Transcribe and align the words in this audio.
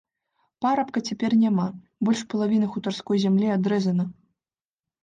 Парабка 0.65 1.03
цяпер 1.09 1.31
няма, 1.43 1.67
больш 2.09 2.25
палавіны 2.33 2.73
хутарской 2.73 3.17
зямлі 3.27 3.47
адрэзана. 3.59 4.13